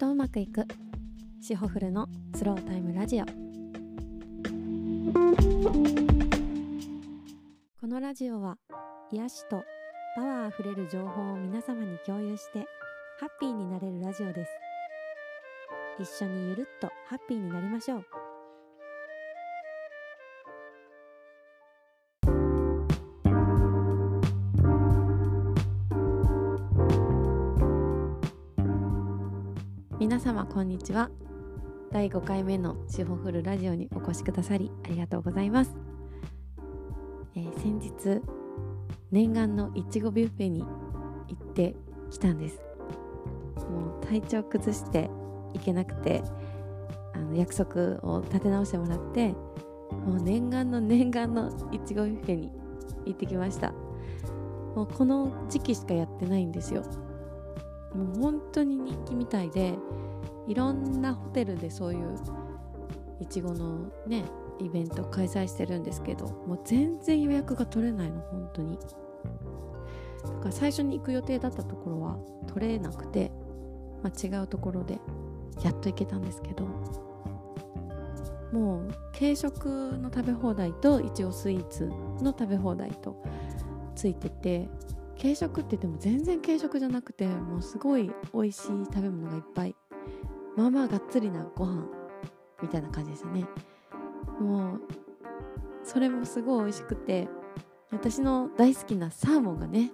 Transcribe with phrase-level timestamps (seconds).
[0.00, 0.64] とうまくいく。
[1.42, 3.26] シホフルのスロータイムラジオ。
[7.78, 8.56] このラジオは
[9.12, 9.62] 癒しと
[10.16, 12.60] パワーあふれる情報を皆様に共有して
[13.18, 14.50] ハッピーになれるラジオです。
[15.98, 18.19] 一緒にゆるっとハッピーになりましょう。
[30.10, 31.08] 皆様こんにちは。
[31.92, 35.70] 第5回目のシホフルラジオにお越しくださりありがとうございます、
[37.36, 38.20] えー先日
[39.12, 40.66] 念願のいちごビュッフェに行
[41.32, 41.76] って
[42.10, 42.60] きたんです。
[43.70, 45.08] もう体調崩して
[45.54, 46.24] 行けなくて
[47.14, 52.50] あの約束を立て直してもらってもう念願の念願のいちごビュッフェに
[53.06, 53.70] 行ってきました。
[54.74, 56.82] もうこの時期しかやってないんですよ。
[57.94, 59.74] もう本当に人気みたいで
[60.46, 62.18] いろんなホテルでそういう
[63.20, 64.24] いちごのね
[64.58, 68.78] イベント開催してるんですけどもう全然予約が取れないの本当に。
[70.22, 73.32] だから最初に行く予定だったところは取れなくて、
[74.02, 74.98] まあ、違うところで
[75.62, 76.66] やっと行けたんですけど
[78.52, 78.88] もう
[79.18, 79.66] 軽食
[79.98, 81.86] の食べ放題といちごスイーツ
[82.20, 83.22] の食べ放題と
[83.94, 84.68] ついてて
[85.20, 89.76] 軽食って言っても全然軽食じゃなくてもうすごい美味しい食べ物がいっぱい。
[90.56, 91.86] まあまあがっつりなご飯
[92.62, 93.46] みたいな感じですね。
[94.40, 94.80] もう
[95.84, 97.28] それもすごい美味しくて
[97.90, 99.90] 私の大好きなサーモンがね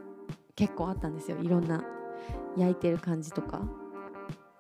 [0.54, 1.38] 結構あったんですよ。
[1.42, 1.84] いろんな
[2.56, 3.62] 焼いてる感じとか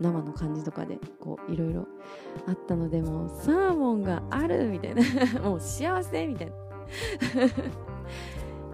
[0.00, 1.86] 生の感じとかでこういろいろ。
[2.48, 5.02] あったのでもうサーモンがあるみたいな。
[5.48, 6.52] もう幸せみたいな。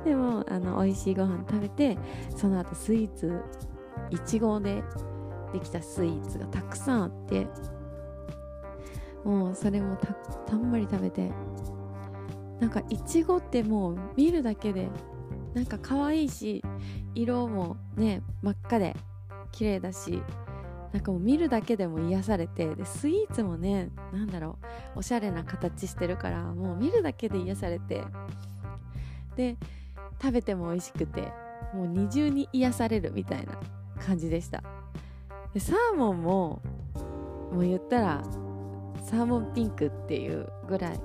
[0.05, 1.97] でもあの美味しいご飯食べて
[2.37, 3.41] その後スイーツ
[4.11, 4.83] いちごで
[5.53, 7.47] できたスイーツがたくさんあって
[9.25, 11.31] もうそれもたたんまり食べて
[12.61, 14.89] なんかいちごってもう見るだけで
[15.55, 16.63] なんか可愛いし
[17.15, 18.97] 色もね真っ赤で
[19.53, 20.23] 綺麗だし
[20.93, 24.59] なんかもう見るだけでも癒されてでスイーツもねなんだろ
[24.95, 28.03] うおしゃれな形してるからもう見るだけで癒されて
[29.37, 29.57] で
[30.21, 31.33] 食べても美味しくて
[31.75, 33.59] もう二重に癒されるみたいな
[34.05, 34.63] 感じでした。
[35.55, 36.63] でサーモンも
[37.53, 38.23] もう言ったら
[39.05, 41.01] サーモンピンクっていうぐらい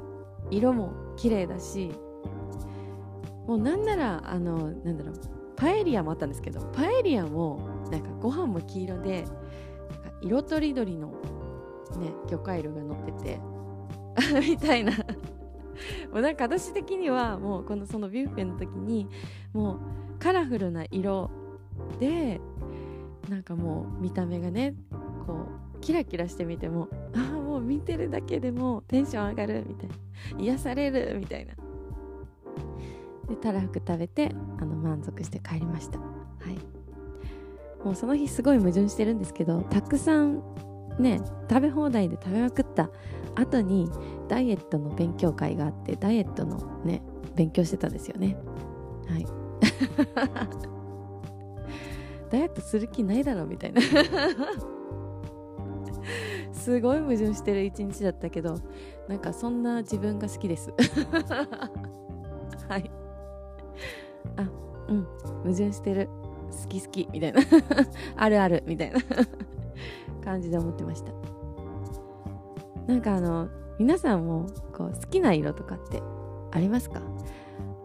[0.50, 1.92] 色も綺麗だし
[3.46, 5.16] もうなんならあのなんだろう
[5.56, 9.34] パエリアもあったんですけどパエリアもなんかご飯も黄色でなんか
[10.22, 11.08] 色とりどりの
[11.98, 13.40] ね魚介類が乗ってて
[14.48, 14.94] みたいな
[16.12, 19.08] もうなんか私的にはもうこのそのビュッフェの時に
[19.54, 19.78] もう
[20.20, 21.30] カラフルな色
[22.00, 22.42] で
[23.30, 24.76] なんかもう見た目がね
[25.26, 25.46] こ
[25.76, 29.96] うキラキラしてみてもああもう見てるだけでもテンション上がるみたいな
[30.44, 31.54] 癒されるみたいな。
[33.28, 36.00] でたらふく食べてあの満足して帰りました。
[36.00, 36.78] はい。
[37.84, 40.42] もうその日すごい矛盾してるんですけどたくさん
[41.00, 42.90] ね食べ放題で食べまくった
[43.36, 43.90] 後に
[44.28, 47.02] ダイエットの勉強会があってダイエットのね
[47.36, 48.36] 勉強してたんですよね。
[49.08, 49.26] はい。
[52.30, 53.82] ダイエットする気ないだろみたいな。
[56.52, 58.56] すごい矛盾してる一日だったけど
[59.08, 60.74] なんかそんな自分が好きです。
[62.68, 62.92] はい。
[64.36, 64.50] あ
[64.90, 65.08] うん。
[65.44, 66.10] 矛盾してる。
[66.64, 67.08] 好き好き。
[67.12, 67.42] みたいな。
[68.16, 68.64] あるある。
[68.66, 69.00] みたいな。
[70.24, 71.12] 感じで思ってました。
[72.88, 73.50] なんかあの
[73.80, 76.02] 皆さんもこう好きな色とかって
[76.52, 77.02] ありますか？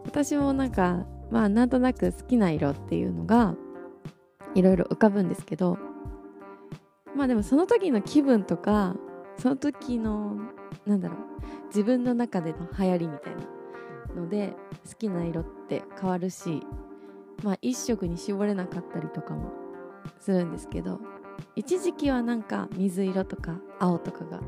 [0.05, 3.55] 私もなんかまあなんとなく好きな色っていうのが
[4.55, 5.79] いろいろ浮かぶんですけど
[7.17, 8.97] まあでもその時の気分とか
[9.39, 10.37] その時の
[10.87, 11.19] なんだろう
[11.69, 13.37] 自分の中での流行りみたい
[14.15, 14.55] なので
[14.89, 16.63] 好きな色って変わるし
[17.43, 19.53] まあ一色に絞れなかったりとかも
[20.21, 21.01] するんですけど
[21.57, 24.41] 一時期はなんか水色とか青とかが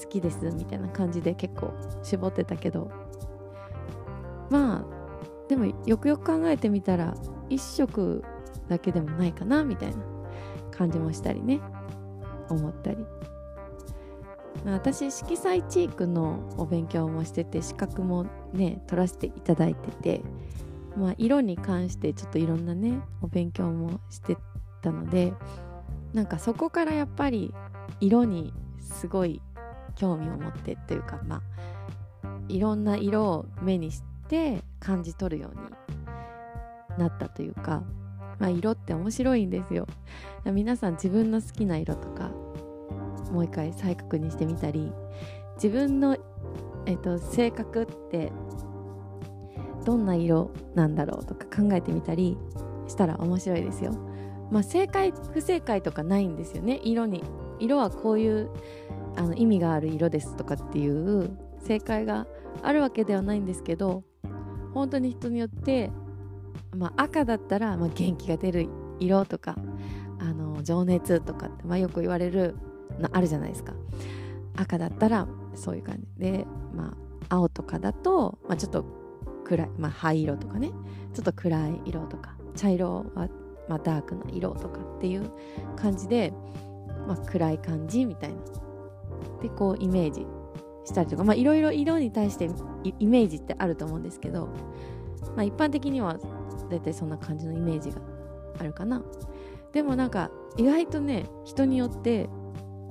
[0.00, 1.72] 好きですみたいな感じで結構
[2.02, 2.90] 絞ってたけど。
[4.50, 4.84] まあ
[5.48, 7.14] でもよくよく考えてみたら
[7.48, 8.22] 一色
[8.68, 9.96] だけでもないかなみたいな
[10.70, 11.60] 感じもしたりね。
[12.48, 12.98] 思ったり、
[14.64, 20.20] ま、私色彩チークのお勉強もしてて資格もね取らせていただいてて、
[20.96, 24.36] まあ、色に関してちょっといろんなねお勉強もして
[24.82, 25.32] たので。
[26.14, 27.54] なんかそこからやっぱり
[28.00, 29.40] 色にすごい
[29.94, 31.42] 興味を持ってっていうかまあ
[32.48, 37.82] いろんな色を目にして感じ取るようになったというか、
[38.38, 39.86] まあ、色って面白いんですよ
[40.44, 42.30] 皆さん自分の好きな色とか
[43.30, 44.92] もう一回再確認してみたり
[45.54, 46.16] 自分の、
[46.86, 48.32] えっと、性格って
[49.84, 52.36] どんな色なんだろうとか考えてみたり
[52.88, 53.92] したら面白いですよ。
[54.52, 56.80] まあ、正解不正解とかないんですよね。
[56.84, 57.24] 色に。
[57.58, 58.50] 色はこういう
[59.16, 62.26] あの意味がある色ですとかっていう正解が
[62.62, 64.04] あるわけではないんですけど
[64.74, 65.90] 本当に人によって、
[66.76, 68.68] まあ、赤だったら、まあ、元気が出る
[68.98, 69.56] 色とか
[70.18, 72.56] あの情熱とかって、まあ、よく言われる
[72.98, 73.74] のあるじゃないですか。
[74.56, 76.06] 赤だったらそういう感じ。
[76.18, 76.94] で、ま
[77.30, 78.84] あ、青とかだと、まあ、ちょっと
[79.44, 80.72] 暗い、まあ、灰色とかね。
[81.14, 82.36] ちょっと暗い色とか。
[82.54, 83.28] 茶色は、
[83.68, 85.30] まあ、ダークな色とかっていう
[85.76, 86.32] 感じで、
[87.06, 88.36] まあ、暗い感じみたいな。
[89.40, 90.26] でこうイメージ
[90.84, 91.24] したりとか。
[91.24, 92.48] まあいろいろ色に対して
[92.98, 94.48] イメージってあると思うんですけど、
[95.36, 96.18] まあ、一般的には
[96.70, 98.00] 大体そんな感じのイメージが
[98.58, 99.02] あるかな。
[99.72, 102.28] でもなんか意外とね人によって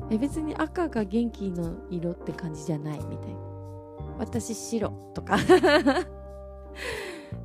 [0.10, 3.40] え別に赤が元気の色って感じじゃないみたいな。
[4.20, 5.38] 私白とか。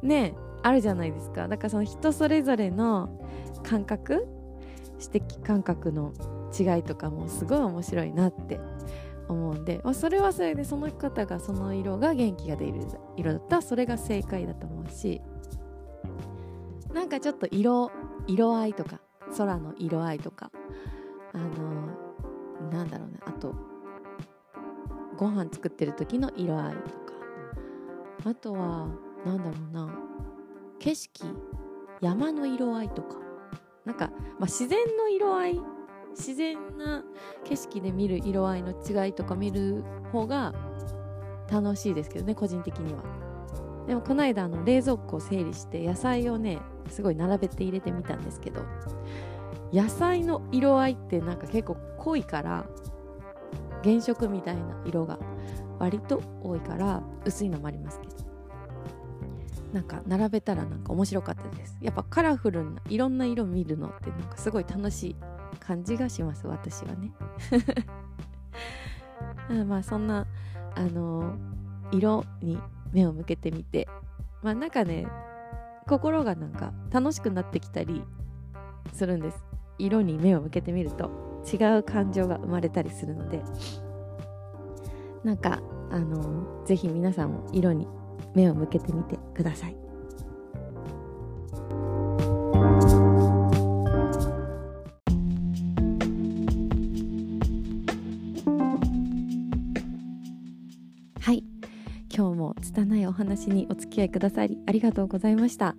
[0.03, 0.35] ね
[0.67, 1.47] あるじゃないですか。
[1.47, 3.21] だからその人それぞれの
[3.63, 4.27] 感覚
[5.01, 6.13] 指摘感覚の
[6.59, 8.59] 違いとかもすごい面白いなって
[9.29, 12.81] 思うんで、ま、それはそれでその方がその色が元気が出る
[13.17, 15.21] 色だったらそれが正解だと思うし
[16.93, 17.93] なんかちょっと色
[18.27, 19.01] 色合いとか
[19.37, 20.51] 空の色合いとか
[21.33, 23.21] あのなんだろうね。
[23.25, 23.55] あと
[25.17, 26.97] ご飯作ってる時の色合いとか。
[28.25, 28.89] あとは
[29.25, 30.17] なんだろうな。
[30.79, 31.25] 景色
[32.01, 33.17] 山の色合いとか。
[33.85, 35.61] なんか、まあ、自然の色合い
[36.11, 37.05] 自然な
[37.45, 40.53] 景色で見る色合いの違いとか見る方が
[41.51, 43.03] 楽しいですけどね個人的には。
[43.87, 46.59] でもこの間あの冷蔵庫を整理して野菜をね
[46.91, 48.63] すごい並べて入れてみたんですけど
[49.73, 52.67] 野菜の色合いってなんか結構濃いから
[53.85, 55.21] 原色みたいな色が
[55.79, 58.16] 割と多いから薄いのもありますけど。
[59.77, 61.77] なんか並べたらなんか面白かったです。
[61.83, 65.17] やっぱカラフルないろんな色見るのってなんかすごい楽しい
[65.61, 67.13] 感じがします私はね。
[69.67, 70.27] まあそんな
[70.75, 71.35] あの
[71.93, 72.59] 色に
[72.91, 73.87] 目を向けてみて。
[74.43, 75.07] まあなんかね
[75.87, 78.03] 心がなんか楽しくなってきたり
[78.95, 79.45] するんです。
[79.79, 81.11] 色に目を向けてみると
[81.53, 83.43] 違う感情が生まれたりするので。
[85.23, 87.87] なんかあのぜひ皆さんも色に
[88.37, 89.77] 目を向けてみてください。
[101.19, 101.43] はい。
[102.15, 105.75] 今日も拙いお話にお付き合いくださりありがとうございました。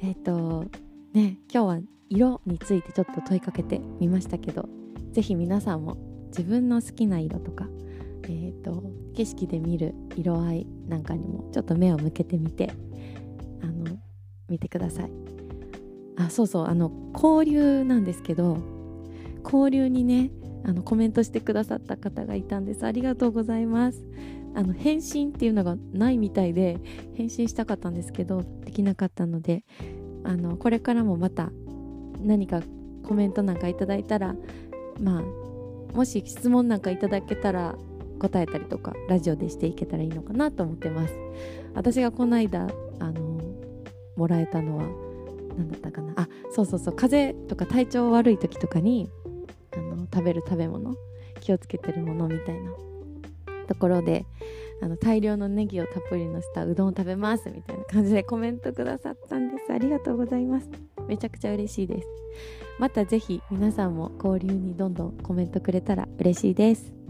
[0.00, 0.64] えっ、ー、と
[1.12, 1.78] ね今日は
[2.08, 4.68] 色についてちょっと問いかけてみましたけど
[5.12, 5.96] 是非皆さんも
[6.28, 7.66] 自分の好きな色とか
[8.28, 8.82] えーと、
[9.14, 12.72] 景色で見る色合いなんかにもちょっと目を向けてみて
[13.62, 13.98] あの
[14.48, 15.10] 見てください。
[16.16, 18.58] あそうそうあの交流なんですけど
[19.42, 20.30] 交流にね
[20.64, 22.86] あのコメントしてくださった方がいたんです。
[22.86, 24.02] ありがとうございます。
[24.54, 26.78] あの返信っていうのがないみたいで
[27.14, 29.64] 返信したかったんですけどできなかったので
[30.22, 31.50] あのこれからもまた
[32.20, 32.62] 何か
[33.04, 34.36] コメントなんかいただいたら
[35.00, 35.22] まあ
[35.96, 37.76] もし質問なんかいただけたら
[38.28, 41.14] 答えたりとかラジオでしていけたらいいのかなと思ってます。
[41.74, 43.40] 私がこの間あの
[44.16, 44.84] もらえたのは
[45.58, 46.14] 何だったかな。
[46.16, 46.96] あそうそうそう。
[46.96, 49.10] 風邪とか体調悪い時とかに
[49.76, 50.94] あの食べる食べ物
[51.40, 52.72] 気をつけてるものみたいな。
[53.66, 54.26] ところで
[54.82, 59.72] あの大量のネギをたっぷりのせたうどんを食べますみたいな感じでコメントくださったんです。
[59.72, 60.68] ありがとうございます。
[61.08, 62.08] めちゃくちゃ嬉しいです。
[62.78, 67.03] またぜひ皆さんも交流にどんどんコメントくれたら嬉しいです。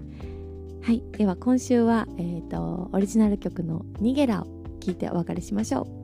[0.84, 1.02] はい。
[1.12, 4.46] では今週は、えーと、オリジナル曲の「ニゲラ」を
[4.80, 5.88] 聴いてお別れしましょ